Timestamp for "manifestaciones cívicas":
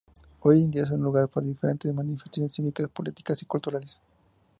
1.93-2.89